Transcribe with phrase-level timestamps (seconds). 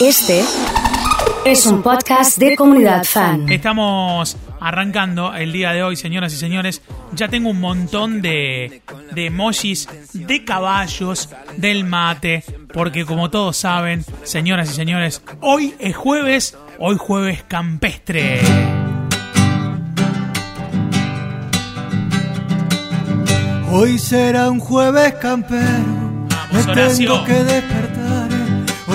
[0.00, 0.44] Este
[1.44, 3.48] es un podcast de comunidad fan.
[3.48, 6.82] Estamos arrancando el día de hoy, señoras y señores.
[7.14, 14.04] Ya tengo un montón de, de emojis de caballos, del mate, porque como todos saben,
[14.22, 18.40] señoras y señores, hoy es jueves, hoy jueves campestre.
[23.72, 28.17] Hoy será un jueves campero, me tengo que despertar.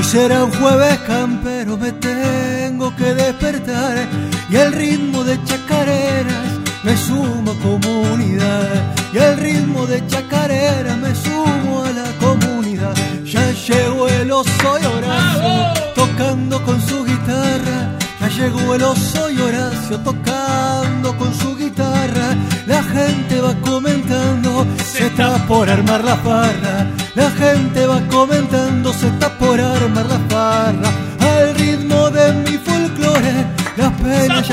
[0.03, 4.07] Será un jueves campero, me tengo que despertar.
[4.49, 6.45] Y el ritmo de chacareras
[6.83, 8.93] me sumo a comunidad.
[9.11, 12.93] Y el ritmo de chacareras me sumo a la comunidad.
[13.23, 17.97] Ya llegó el oso y Horacio tocando con su guitarra.
[18.21, 22.35] Ya llegó el oso y Horacio tocando con su guitarra.
[22.67, 26.87] La gente va comentando, se está por armar la farra.
[27.15, 29.72] La gente va comentando, se está por armar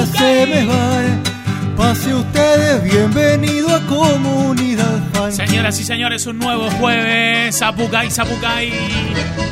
[0.01, 1.23] ya se me van.
[1.77, 5.33] Pase ustedes, bienvenido a Comunidad Fan.
[5.33, 7.59] Señoras y señores, un nuevo jueves.
[7.59, 8.73] Zapucay, Zapucay.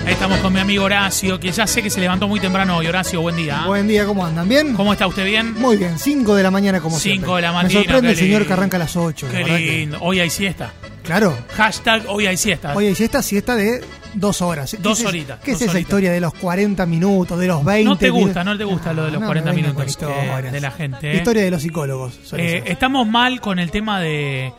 [0.06, 2.86] Estamos con mi amigo Horacio, que ya sé que se levantó muy temprano hoy.
[2.86, 3.62] Horacio, buen día.
[3.66, 4.48] Buen día, ¿cómo andan?
[4.48, 4.74] ¿Bien?
[4.74, 5.54] ¿Cómo está usted bien?
[5.54, 7.36] Muy bien, 5 de la mañana como Cinco siempre.
[7.36, 9.26] de la Me mañana, sorprende qué el señor que arranca a las 8.
[9.30, 9.98] Qué lindo.
[10.00, 10.72] Hoy hay siesta.
[11.08, 11.36] Claro.
[11.56, 12.74] Hashtag hoy hay siesta.
[12.76, 14.72] Oye, y esta siesta de dos horas.
[14.72, 15.80] ¿Qué Dos es- horitas, ¿Qué es esa horitas.
[15.80, 17.84] historia de los 40 minutos, de los 20?
[17.88, 20.50] no te gusta, no te gusta lo de los No, 40 me vengan minutos eh,
[20.52, 21.10] de la gente.
[21.10, 21.16] Eh.
[21.16, 22.20] historia de los psicólogos.
[22.36, 24.52] Eh, estamos mal con el tema de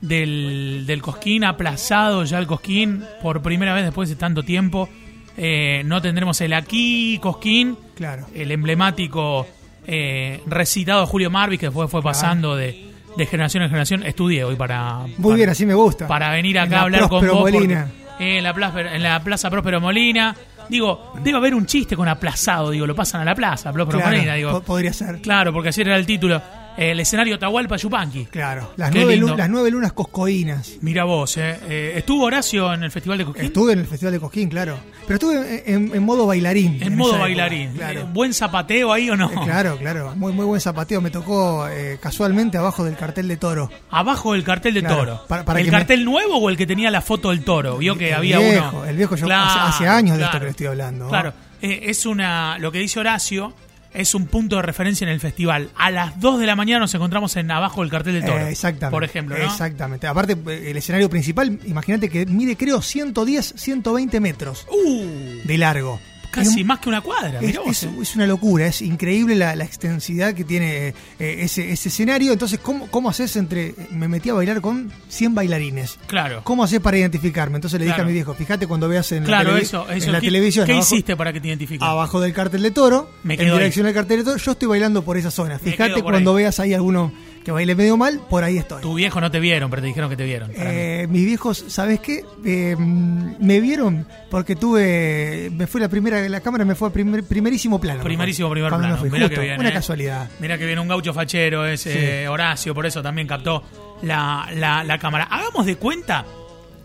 [0.00, 4.88] del, del Cosquín, aplazado ya el Cosquín por primera vez después de tanto tiempo.
[5.36, 8.26] Eh, no tendremos el aquí Cosquín, Claro.
[8.34, 9.46] el emblemático
[9.86, 12.85] eh, recitado de Julio Marvis que fue, fue pasando de,
[13.16, 14.02] de generación en generación.
[14.02, 16.06] Estudié hoy para, Muy para- bien, así me gusta.
[16.06, 17.36] para venir En acá a hablar con vos.
[17.40, 17.88] porque- Molina.
[18.18, 20.34] eh, en, la plaza, en la Plaza Próspero Molina.
[20.68, 24.16] Digo, debe haber un chiste con aplazado, digo, lo pasan a la plaza, Próspero Claro,
[24.16, 24.50] Molina, digo.
[24.50, 25.20] po- podría ser.
[25.20, 26.42] Claro, porque ayer era el título.
[26.76, 28.26] El escenario Tahualpa Yupanqui.
[28.26, 28.72] Claro.
[28.76, 29.28] Las Qué nueve, lindo.
[29.32, 30.72] lu- las nueve lunas coscoínas.
[30.80, 31.58] Mira vos, eh.
[31.68, 33.44] Eh, ¿Estuvo Horacio en el Festival de Cosquín?
[33.44, 34.78] Estuve en el Festival de Cosquín, claro.
[35.06, 36.82] Pero estuve en, en- en modo bailarín.
[36.82, 37.72] en modo época, bailarín.
[37.74, 38.00] Claro.
[38.00, 39.30] Eh, ¿Buen zapateo ahí o no?
[39.30, 40.14] Eh, Claro, claro.
[40.16, 41.00] Muy, muy buen zapateo.
[41.00, 43.70] Me tocó eh, casualmente abajo del cartel de toro.
[43.90, 45.24] Abajo del cartel de Claro, toro.
[45.28, 47.78] para- para ¿El me- cartel nuevo o el que tenía la foto del toro?
[47.78, 48.84] Vio que El había viejo, uno.
[48.86, 51.08] el viejo, yo Claro, hace- hace años de esto que le estoy hablando.
[51.08, 51.32] Claro.
[51.60, 52.58] Es una.
[52.58, 53.54] Lo que dice Horacio
[53.94, 55.70] es un punto de referencia en el festival.
[55.76, 58.46] A las 2 de la mañana nos encontramos en abajo del cartel de toro.
[58.46, 58.94] Eh, exactamente.
[58.94, 59.44] Por ejemplo, ¿no?
[59.44, 60.06] Exactamente.
[60.06, 66.00] Aparte, eh, el escenario principal, imagínate que mide, creo, 110, 120 metros Uh, de largo.
[66.44, 67.40] Casi más que una cuadra.
[67.40, 67.90] Es, vos, es- eh.
[68.02, 70.94] es una locura, es increíble la, la extensidad que tiene eh,
[71.40, 72.32] ese, ese escenario.
[72.32, 73.74] Entonces, ¿cómo, ¿cómo haces entre.?
[73.90, 75.98] Me metí a bailar con 100 bailarines.
[76.06, 76.40] Claro.
[76.44, 77.56] ¿Cómo haces para identificarme?
[77.56, 78.04] Entonces le dije Claro.
[78.04, 79.90] a mi viejo, fíjate cuando veas en Claro, la, televi- eso.
[79.90, 80.06] eso.
[80.06, 80.66] en la ¿Qué, televisión.
[80.66, 81.86] ¿Qué abajo, hiciste para que te identifiquen?
[81.86, 83.58] abajo del cartel de toro, Me en quedo ahí.
[83.60, 85.58] dirección al cartel de toro, yo estoy bailando por esa zona.
[85.58, 86.42] Fíjate cuando ahí.
[86.42, 87.12] veas ahí alguno
[87.46, 88.82] que baile medio mal, por ahí estoy.
[88.82, 90.50] Tu viejo no te vieron, pero te dijeron que te vieron.
[90.56, 92.24] Eh, mis viejos, ¿sabes qué?
[92.44, 97.22] Eh, me vieron porque tuve, me fue la primera, la cámara me fue a primer-
[97.22, 98.02] primerísimo plano.
[98.02, 98.88] Primerísimo primer plano.
[98.88, 99.72] me fui, Mirá justo, que bien, una eh.
[99.72, 100.28] casualidad.
[100.40, 103.62] Mira que viene un gaucho fachero, es eh, Horacio, por eso también captó
[104.02, 105.28] la, la- la cámara.
[105.30, 106.24] Hagamos de cuenta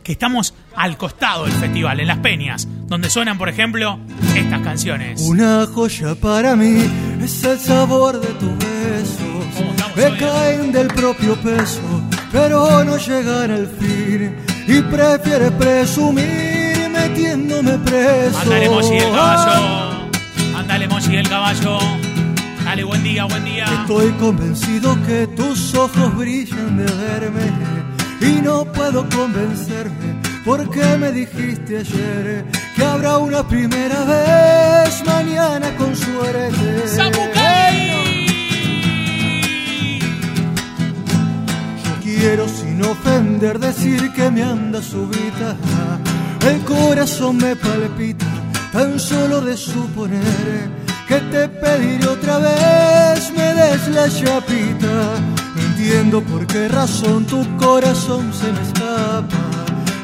[0.03, 3.99] que estamos al costado del festival, en Las Peñas, donde suenan, por ejemplo,
[4.35, 5.21] estas canciones.
[5.21, 6.87] Una joya para mí
[7.23, 9.80] es el sabor de tus besos.
[9.93, 11.81] ¿Cómo estamos Me caen del propio peso,
[12.31, 14.35] pero no llegan al fin.
[14.67, 18.39] Y prefieres presumir metiéndome preso.
[18.41, 20.07] Ándale, Mochi el caballo.
[20.55, 21.79] Ándale, Mochi el caballo.
[22.63, 23.65] Dale, buen día, buen día.
[23.81, 27.51] Estoy convencido que tus ojos brillan de verme
[28.21, 30.15] y no puedo convencerme
[30.45, 36.87] porque me dijiste ayer que habrá una primera vez mañana con suerte.
[36.87, 38.10] ¡Zapucay!
[42.21, 45.57] Quiero sin ofender decir que me anda subita,
[46.47, 48.27] el corazón me palpita
[48.71, 50.69] tan solo de suponer
[51.07, 54.95] que te pediré otra vez me des la chapita.
[55.55, 59.41] No entiendo por qué razón tu corazón se me escapa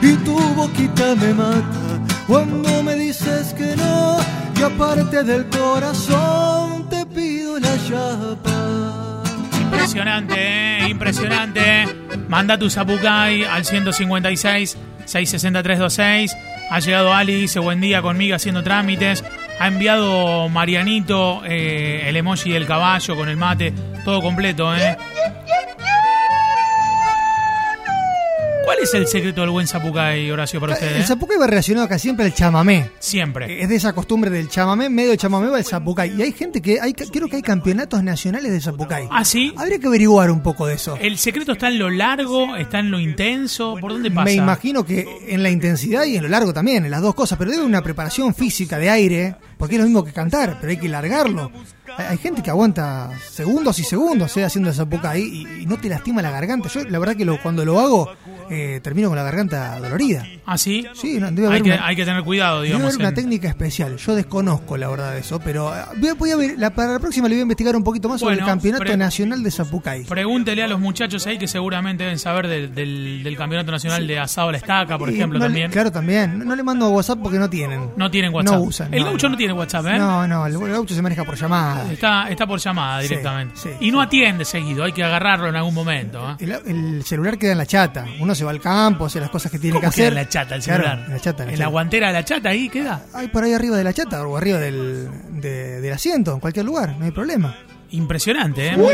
[0.02, 1.84] y tu boquita me mata
[2.26, 4.18] cuando me dices que no
[4.60, 8.67] y aparte del corazón te pido la chapa.
[9.88, 10.36] Impresionante,
[10.84, 11.86] eh, impresionante.
[12.28, 16.36] Manda tu Zapucay al 156 66326.
[16.70, 19.24] Ha llegado Ali, dice buen día conmigo haciendo trámites.
[19.62, 23.74] Ha enviado Marianito eh, el emoji del caballo con el mate.
[24.04, 24.98] Todo completo, ¿eh?
[28.68, 30.98] ¿Cuál es el secreto del buen zapucay, Horacio, para usted?
[30.98, 31.06] El eh?
[31.06, 32.92] zapucay va relacionado casi siempre al chamamé.
[33.00, 33.64] Siempre.
[33.64, 36.14] Es de esa costumbre del chamamé, medio chamamé va el zapucay.
[36.18, 39.08] Y hay gente que, hay, creo que hay campeonatos nacionales de zapucay.
[39.10, 39.54] ¿Ah, sí?
[39.56, 40.98] Habría que averiguar un poco de eso.
[41.00, 42.58] ¿El secreto está en lo largo?
[42.58, 43.78] ¿Está en lo intenso?
[43.80, 44.26] ¿Por dónde pasa?
[44.26, 47.38] Me imagino que en la intensidad y en lo largo también, en las dos cosas,
[47.38, 50.78] pero debe una preparación física de aire, porque es lo mismo que cantar, pero hay
[50.78, 51.54] que largarlo.
[51.98, 55.90] Hay, gente que aguanta segundos y segundos eh, haciendo esa ahí y, y no te
[55.90, 56.70] lastima la garganta.
[56.70, 58.12] Yo la verdad que lo, cuando lo hago
[58.50, 60.26] eh, termino con la garganta dolorida.
[60.46, 60.86] ¿Ah, sí?
[60.94, 62.94] Sí, no, debe Hay que, una, hay que tener cuidado, debe digamos.
[62.94, 63.98] haber una técnica especial.
[63.98, 66.94] Yo desconozco la verdad de eso, pero eh, voy a, voy a ver, la- para
[66.94, 69.44] la próxima le voy a investigar un poquito más sobre Bueno, el Campeonato pre- Nacional
[69.44, 70.04] de Zapucay.
[70.06, 74.20] Pregúntele a los muchachos ahí que seguramente deben saber del, del- del Campeonato Nacional de
[74.20, 75.72] Asado a la Estaca, por Y ejemplo, no le- también.
[75.72, 76.40] Claro, también.
[76.40, 77.90] No, no le mando WhatsApp porque no tienen.
[77.98, 78.54] No tienen WhatsApp.
[78.56, 78.94] No usan.
[78.94, 79.98] el gaucho no, tiene WhatsApp, ¿eh?
[79.98, 81.87] No, no, el gaucho se maneja por llamada.
[81.94, 83.56] Está, está por llamada directamente.
[83.58, 84.06] sí, y no sí.
[84.08, 86.32] atiende seguido, hay que agarrarlo en algún momento.
[86.32, 86.36] ¿eh?
[86.40, 88.06] El, el celular queda en la chata.
[88.20, 90.14] Uno se va al campo, hace las cosas que tiene ¿Cómo que queda hacer.
[90.18, 91.06] en la chata el Claro, celular?
[91.08, 93.02] en la chata, en la ¿En la guantera de la chata ahí queda?
[93.14, 95.10] Ay, por ahí arriba de la chata o arriba del,
[95.42, 97.56] de- del asiento, en cualquier lugar, no hay problema.
[97.92, 98.78] Impresionante, ¿eh?
[98.78, 98.94] Muy-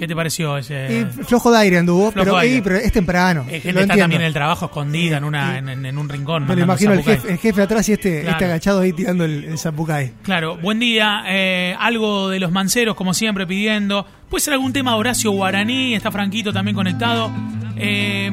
[0.00, 1.04] ¿Qué te pareció ese...?
[1.26, 2.10] Flojo de aire anduvo.
[2.10, 2.62] Flojo pero, aire.
[2.62, 3.44] pero es temprano.
[3.46, 6.46] Lo está también en el trabajo escondida en, una, en, en- en un rincón.
[6.46, 8.32] Me lo imagino el jefe, el jefe atrás y este, Claro.
[8.36, 10.14] este agachado ahí tirando el, el zapucay.
[10.22, 11.22] Claro, buen día.
[11.28, 14.06] eh, algo de los manceros, como siempre, pidiendo.
[14.30, 17.30] Puede ser algún tema de Horacio Guaraní, está Franquito también conectado.
[17.76, 18.30] Eh,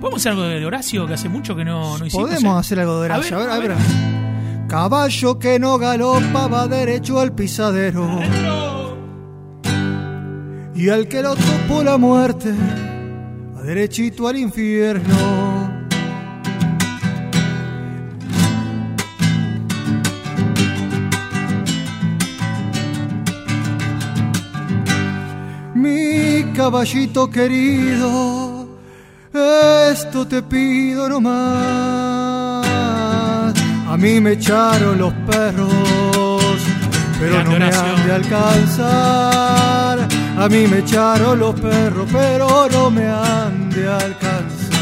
[0.00, 2.30] ¿Podemos hacer algo de Horacio, que hace mucho que no, no hicimos?
[2.30, 3.36] Podemos hacer algo de Horacio.
[3.36, 4.66] A ver, ver, a ver.
[4.68, 8.20] Caballo que no galopa va derecho al pisadero.
[10.80, 12.54] Y al que lo topó la muerte
[13.54, 15.68] va derechito al infierno.
[25.74, 28.66] Mi caballito querido,
[29.34, 32.64] esto te pido nomás.
[33.86, 36.56] A mí me echaron los perros,
[37.20, 39.89] pero no me han de alcanzar.
[40.40, 44.80] A mí me echaron los perros, pero no me han de alcanzar.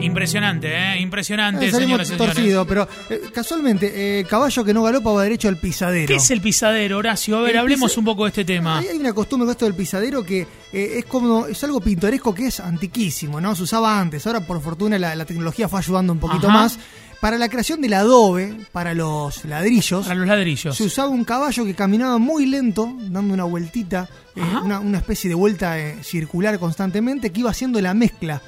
[0.00, 1.00] Impresionante, ¿eh?
[1.00, 2.34] Impresionante, Eh, señoras y señores.
[2.34, 6.08] torcidos, pero eh, casualmente, eh, caballo que no galopa va derecho al pisadero.
[6.08, 7.38] ¿Qué es el pisadero, Horacio?
[7.38, 8.78] A ver, El hablemos un poco de este tema.
[8.78, 10.40] Hay, hay una costumbre con esto del pisadero que
[10.72, 13.54] eh, es como es algo pintoresco que es antiquísimo, ¿no?
[13.54, 14.26] Se usaba antes.
[14.26, 16.58] Ahora, por fortuna, la, la tecnología fue ayudando un poquito Ajá.
[16.62, 16.78] más.
[17.22, 20.76] Para la creación del adobe, para los ladrillos, Para los ladrillos.
[20.76, 24.60] se usaba un caballo que caminaba muy lento, dando una vueltita, eh, Ajá.
[24.62, 28.42] una, una especie de vuelta eh, circular constantemente, que iba haciendo la mezcla.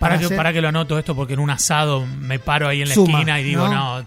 [0.00, 2.82] Para que, hacer- para que lo anoto esto, porque en un asado me paro ahí
[2.82, 4.00] en la Suma, esquina y digo, ¿no?
[4.00, 4.06] no,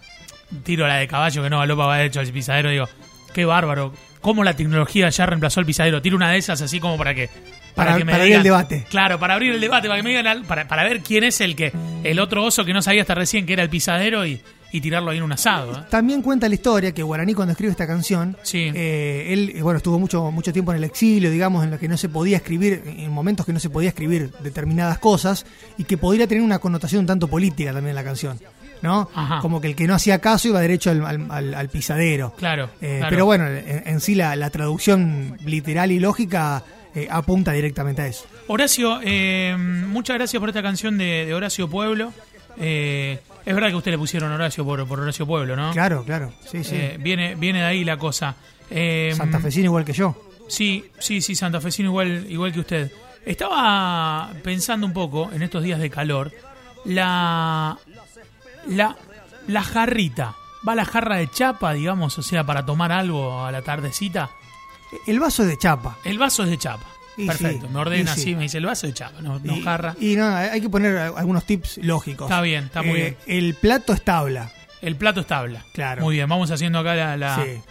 [0.64, 2.70] tiro la de caballo que no galopa va derecho al pisadero.
[2.72, 2.90] Digo,
[3.34, 3.94] qué bárbaro.
[4.24, 6.02] ¿Cómo la tecnología ya reemplazó al pisadero?
[6.02, 7.30] Tiro una de esas así como para que.
[7.76, 8.86] Para- que me para abrir digan- el debate.
[8.90, 11.40] Claro, para abrir el debate, para que me digan, al- para, para ver quién es
[11.42, 11.72] el que.
[12.04, 14.40] El otro oso que no sabía hasta recién que era el pisadero y,
[14.72, 15.74] y tirarlo ahí en un asado.
[15.74, 15.84] ¿eh?
[15.90, 18.72] También cuenta la historia que Guaraní cuando escribe esta canción, Sí.
[18.74, 21.98] eh, él bueno estuvo mucho mucho tiempo en el exilio, digamos, en lo que no
[21.98, 25.46] se podía escribir, en momentos que no se podía escribir determinadas cosas
[25.78, 28.40] y que podría tener una connotación un tanto política también la canción,
[28.84, 29.10] ¿no?
[29.16, 29.40] Ajá.
[29.40, 32.34] Como que el que no hacía caso iba derecho al, al- al- al pisadero.
[32.38, 33.10] Claro, Eh, claro.
[33.10, 36.64] Pero bueno, en, en sí la, la traducción literal y lógica
[36.94, 38.26] eh, apunta directamente a eso.
[38.48, 42.14] Horacio, eh, muchas gracias por esta canción de, de Horacio Pueblo.
[42.60, 45.72] Eh, es verdad que usted le pusieron Horacio por, por Horacio Pueblo, ¿no?
[45.72, 46.76] Claro, claro, sí, sí.
[46.76, 48.36] Eh, viene, viene de ahí la cosa.
[48.70, 50.16] Eh, Santafesino igual que yo.
[50.48, 52.92] Sí, sí, sí, santafesino igual, igual que usted.
[53.26, 56.32] Estaba pensando un poco en estos días de calor.
[56.86, 57.78] La.
[58.68, 58.96] La.
[59.48, 60.36] La jarrita.
[60.68, 62.18] ¿Va la jarra de chapa, digamos?
[62.18, 64.30] O sea, para tomar algo a la tardecita.
[65.08, 65.98] El vaso es de chapa.
[66.06, 66.86] El vaso es de chapa.
[67.18, 67.68] Y Perfecto.
[67.68, 68.22] sí, me ordena y sí.
[68.22, 69.96] así, me dice el vaso de chapa, no, no y, jarra.
[70.00, 72.28] y no, hay que poner algunos tips lógicos.
[72.28, 74.52] Está bien, está muy Eh, El plato es tabla.
[74.82, 75.64] El plato es tabla.
[75.74, 76.02] Claro.
[76.04, 77.18] Muy bien, vamos haciendo acá la.
[77.18, 77.62] la- Sí.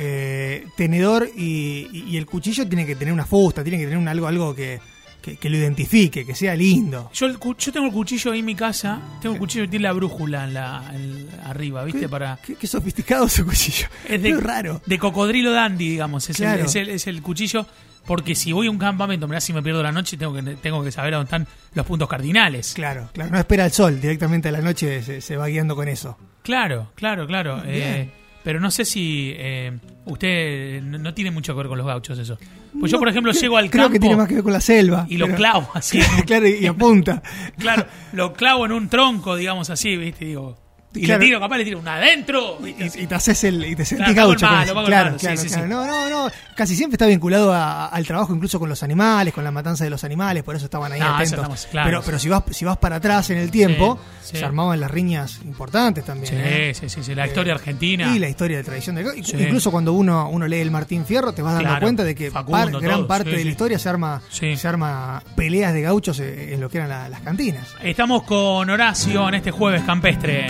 [0.00, 3.98] Eh, tenedor y, y- y el cuchillo tiene que tener una fusta, tiene que tener
[3.98, 4.80] un algo, algo que,
[5.22, 7.10] que- que lo identifique, que sea lindo.
[7.14, 9.00] Yo, el yo tengo el cuchillo ahí en mi casa.
[9.20, 12.00] Tengo el cuchillo que tiene la brújula en la, en- arriba, ¿viste?
[12.02, 12.38] ¿Qué, Para.
[12.44, 13.88] qué- qué sofisticado ese cuchillo.
[14.08, 14.80] Es de, raro.
[14.86, 16.28] de cocodrilo dandy, digamos.
[16.30, 16.60] Es, Claro.
[16.60, 17.66] el, es, el, es el cuchillo.
[18.06, 20.82] Porque si voy a un campamento, mirá, si me pierdo la noche, tengo que, tengo
[20.82, 22.72] que saber dónde están los puntos cardinales.
[22.72, 23.30] Claro, claro.
[23.30, 26.16] No espera el sol, directamente a la noche se, se va guiando con eso.
[26.42, 27.60] Claro, claro, claro.
[27.66, 28.08] Eh,
[28.44, 29.72] pero no sé si eh,
[30.06, 32.38] usted no, no tiene mucho que ver con los gauchos eso.
[32.78, 34.52] Pues yo, por ejemplo, creo- llego al Creo campo que tiene más que ver con
[34.52, 35.06] la selva.
[35.08, 35.98] y lo clavo así.
[36.26, 37.22] claro, y apunta.
[37.58, 40.24] claro, lo clavo en un tronco, digamos así, ¿viste?
[40.26, 40.56] Digo,
[40.94, 41.20] Y Claro.
[41.20, 42.58] le tiro, capaz le tiro una adentro.
[42.66, 42.72] Y,
[43.06, 44.46] te haces el y te sentís Claro, gaucho.
[44.46, 45.62] claro, sí, claro, sí, claro.
[45.64, 45.68] sí.
[45.68, 46.30] No, no, no.
[46.56, 49.90] Casi siempre está vinculado a- al trabajo incluso con los animales, con la matanza de
[49.90, 51.32] los animales, por eso estaban ahí No, atentos.
[51.38, 54.90] estamos pero, pero si vas, si vas para atrás en el tiempo, se armaban las
[54.90, 56.32] riñas importantes también.
[56.32, 56.72] Sí, ¿eh?
[56.74, 58.14] sí, sí, sí, la historia argentina.
[58.16, 59.36] Y la historia de tradición del gaucho.
[59.36, 59.42] Sí.
[59.44, 62.72] Incluso cuando uno, uno lee el Martín Fierro, te vas dando cuenta de que Facundo,
[62.72, 66.54] par- gran todo, parte de la historia se arma, se arma peleas de gauchos eh,
[66.54, 67.68] en lo que eran la- las cantinas.
[67.82, 70.46] Estamos con Horacio en este jueves campestre.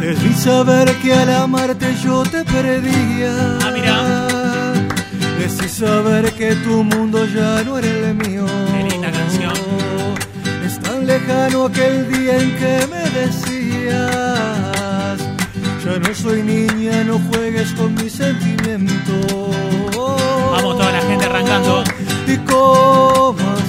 [0.00, 3.58] Debí saber que al amarte yo te perdía.
[3.62, 4.72] Ah, mira.
[5.38, 8.44] Debí saber que tu mundo ya no era el mío.
[8.72, 9.52] Qué linda canción.
[10.66, 14.32] Es tan lejano aquel día en que me decías.
[15.84, 19.26] Ya no soy niña, no juegues con mis sentimientos.
[20.52, 21.84] Vamos, toda la gente arrancando.
[22.26, 23.61] ¿Y cómo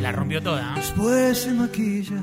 [0.00, 0.62] La rompió toda.
[0.62, 0.74] ¿eh?
[0.76, 2.20] Después se maquilla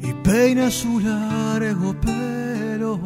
[0.00, 2.98] y peina su largo pelo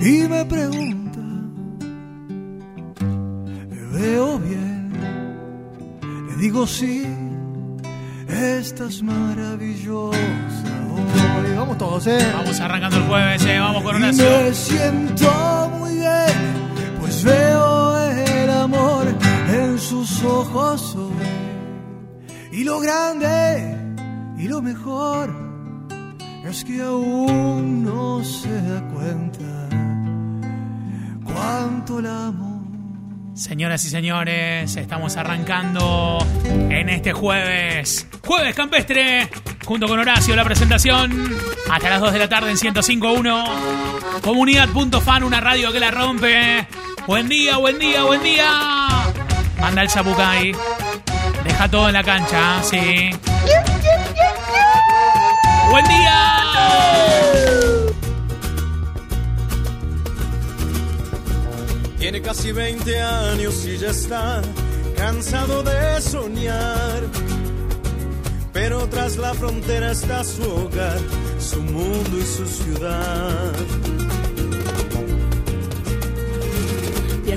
[0.00, 1.20] y me pregunta,
[3.70, 4.92] ¿me veo bien?
[6.28, 7.06] Le digo sí,
[8.28, 10.18] estás maravillosa
[10.92, 11.54] hoy.
[11.56, 12.18] Vamos todos, ¿eh?
[12.34, 13.58] Vamos arrancando el jueves, eh.
[13.60, 14.24] Vamos con Horacio.
[14.24, 17.73] me siento muy bien, pues veo
[22.52, 23.76] Y lo grande
[24.38, 25.34] y lo mejor
[26.44, 29.68] es que aún no se da cuenta
[31.24, 32.64] cuánto la amo.
[33.34, 38.06] Señoras y señores, estamos arrancando en este jueves.
[38.24, 39.28] Jueves campestre,
[39.64, 41.34] junto con Horacio, la presentación.
[41.68, 44.20] Hasta las 2 de la tarde en 105.1.
[44.22, 46.68] Comunidad.fan, una radio que la rompe.
[47.08, 48.83] Buen día, buen día, buen día.
[49.64, 50.54] Manda el Zapucay.
[51.42, 53.10] Deja todo en la cancha, sí.
[55.70, 56.34] Buen día.
[61.98, 64.42] Tiene casi 20 años y ya está
[64.98, 67.02] cansado de soñar.
[68.52, 70.98] Pero tras la frontera está su hogar,
[71.38, 73.54] su mundo y su ciudad.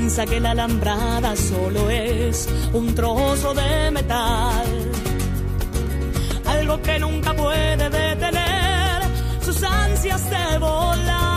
[0.07, 4.65] Piensa que la alambrada solo es un trozo de metal.
[6.45, 9.01] Algo que nunca puede detener
[9.41, 11.37] sus ansias de volar.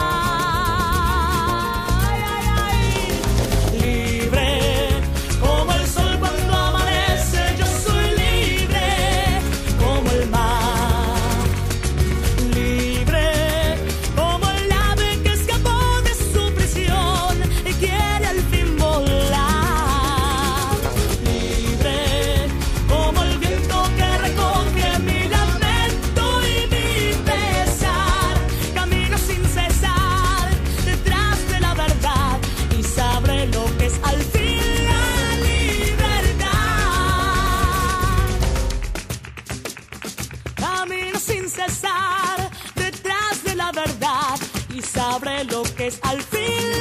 [46.01, 46.80] Al fin